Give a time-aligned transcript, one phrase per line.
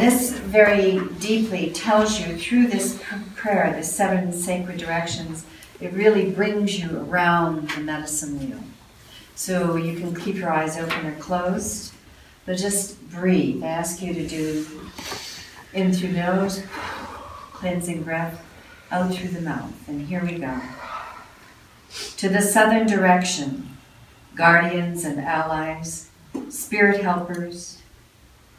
[0.00, 3.02] And this very deeply tells you through this
[3.36, 5.44] prayer, the seven sacred directions,
[5.78, 8.60] it really brings you around the medicine wheel.
[9.34, 11.92] So you can keep your eyes open or closed,
[12.46, 13.62] but just breathe.
[13.62, 14.66] I ask you to do
[15.74, 16.62] in through nose,
[17.52, 18.42] cleansing breath,
[18.90, 19.86] out through the mouth.
[19.86, 20.58] And here we go.
[22.16, 23.76] To the southern direction,
[24.34, 26.08] guardians and allies,
[26.48, 27.79] spirit helpers,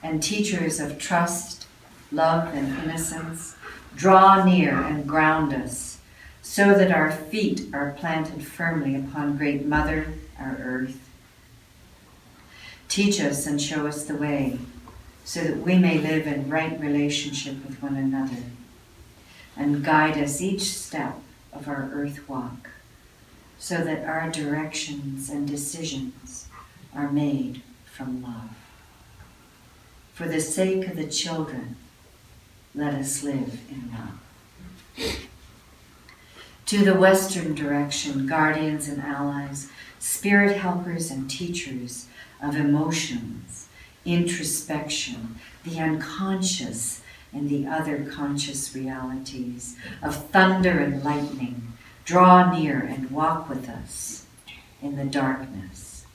[0.03, 1.67] and teachers of trust,
[2.11, 3.55] love, and innocence,
[3.95, 5.99] draw near and ground us
[6.41, 11.09] so that our feet are planted firmly upon Great Mother, our earth.
[12.89, 14.57] Teach us and show us the way
[15.23, 18.43] so that we may live in right relationship with one another
[19.55, 21.15] and guide us each step
[21.53, 22.71] of our earth walk
[23.59, 26.47] so that our directions and decisions
[26.95, 28.60] are made from love.
[30.21, 31.77] For the sake of the children,
[32.75, 35.27] let us live in love.
[36.67, 42.05] To the western direction, guardians and allies, spirit helpers and teachers
[42.39, 43.67] of emotions,
[44.05, 47.01] introspection, the unconscious
[47.33, 51.73] and the other conscious realities, of thunder and lightning,
[52.05, 54.27] draw near and walk with us
[54.83, 56.05] in the darkness,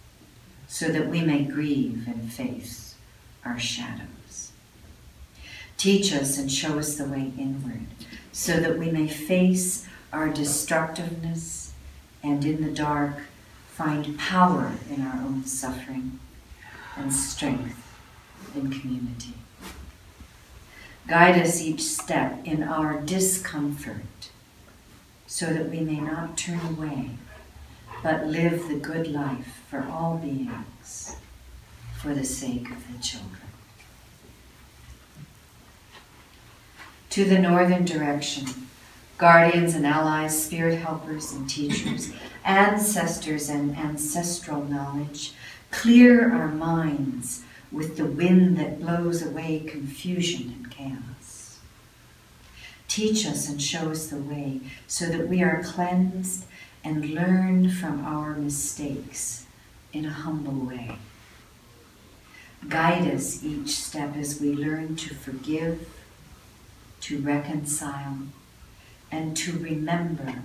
[0.68, 2.85] so that we may grieve and face
[3.46, 4.52] our shadows.
[5.76, 7.86] Teach us and show us the way inward,
[8.32, 11.72] so that we may face our destructiveness
[12.22, 13.22] and in the dark
[13.68, 16.18] find power in our own suffering
[16.96, 17.76] and strength
[18.54, 19.34] in community.
[21.06, 24.30] Guide us each step in our discomfort
[25.26, 27.10] so that we may not turn away,
[28.02, 31.16] but live the good life for all beings
[32.00, 33.32] for the sake of the children.
[37.10, 38.46] To the northern direction,
[39.18, 42.12] guardians and allies, spirit helpers and teachers,
[42.44, 45.32] ancestors and ancestral knowledge,
[45.70, 51.58] clear our minds with the wind that blows away confusion and chaos.
[52.88, 56.44] Teach us and show us the way so that we are cleansed
[56.84, 59.46] and learn from our mistakes
[59.92, 60.96] in a humble way.
[62.68, 65.88] Guide us each step as we learn to forgive,
[67.02, 68.18] to reconcile,
[69.10, 70.42] and to remember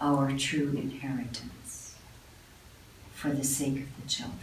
[0.00, 1.94] our true inheritance
[3.14, 4.38] for the sake of the children.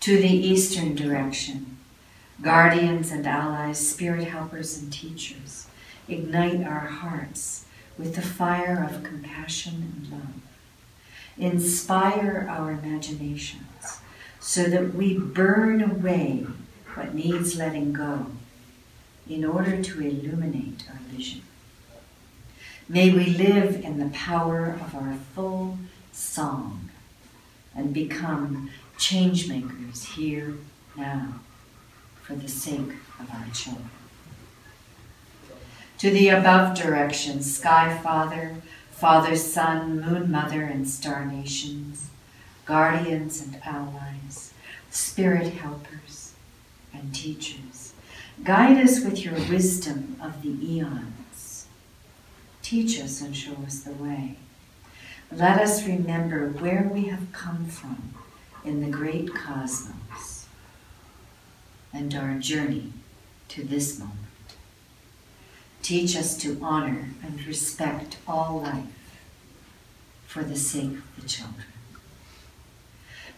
[0.00, 1.78] To the eastern direction,
[2.40, 5.66] guardians and allies, spirit helpers and teachers,
[6.06, 7.64] ignite our hearts
[7.98, 10.34] with the fire of compassion and love.
[11.38, 14.00] Inspire our imaginations
[14.46, 16.46] so that we burn away
[16.94, 18.26] what needs letting go
[19.28, 21.42] in order to illuminate our vision.
[22.88, 25.78] May we live in the power of our full
[26.12, 26.90] song
[27.74, 30.54] and become changemakers here,
[30.96, 31.40] now,
[32.22, 33.90] for the sake of our children.
[35.98, 38.54] To the above direction, Sky Father,
[38.92, 42.10] Father, Sun, Moon Mother, and Star Nations,
[42.66, 44.52] guardians and allies,
[44.90, 46.34] spirit helpers
[46.92, 47.94] and teachers,
[48.44, 51.16] guide us with your wisdom of the eons
[52.66, 54.38] Teach us and show us the way.
[55.30, 58.12] Let us remember where we have come from
[58.64, 60.46] in the great cosmos
[61.92, 62.92] and our journey
[63.50, 64.18] to this moment.
[65.80, 68.84] Teach us to honor and respect all life
[70.26, 71.75] for the sake of the children.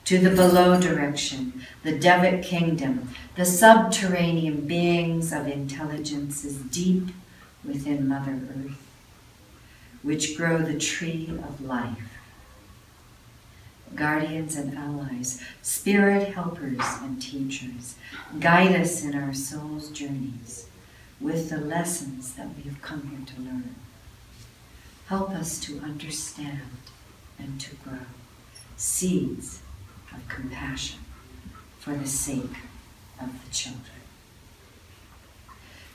[0.08, 7.08] To the below direction, the Devic kingdom, the subterranean beings of intelligence is deep
[7.62, 8.88] within Mother Earth
[10.02, 12.10] which grow the tree of life.
[13.94, 17.96] Guardians and allies, spirit helpers and teachers,
[18.40, 20.70] guide us in our soul's journeys
[21.20, 23.75] with the lessons that we have come here to learn.
[25.08, 26.62] Help us to understand
[27.38, 28.06] and to grow
[28.78, 29.61] seeds
[30.12, 31.00] of compassion
[31.78, 32.58] for the sake
[33.20, 33.99] of the children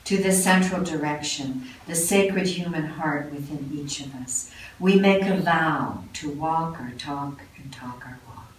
[0.04, 4.50] to the central direction, the sacred human heart within each of us.
[4.78, 8.52] We make a vow to walk our talk and talk our walk.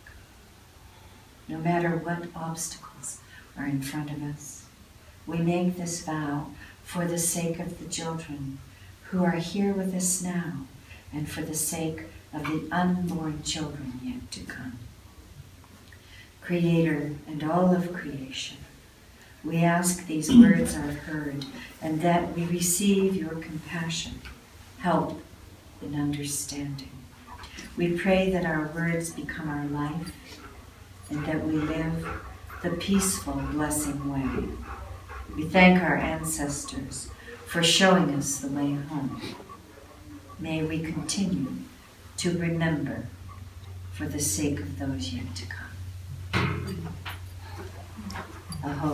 [1.48, 3.20] No matter what obstacles
[3.58, 4.66] are in front of us,
[5.28, 6.48] we make this vow
[6.84, 8.58] for the sake of the children
[9.10, 10.66] who are here with us now
[11.14, 14.80] and for the sake of the unborn children yet to come.
[16.46, 18.58] Creator and all of creation,
[19.44, 21.44] We ask these words are heard
[21.82, 24.22] and that we receive your compassion,
[24.78, 25.20] help,
[25.82, 26.92] and understanding.
[27.76, 30.14] We pray that our words become our life
[31.10, 32.08] and that we live
[32.62, 34.48] the peaceful, blessing way.
[35.36, 37.10] We thank our ancestors
[37.48, 39.20] for showing us the way home.
[40.38, 41.54] May we continue
[42.18, 43.08] to remember
[43.94, 45.65] for the sake of those yet to come.
[48.70, 48.94] Aho.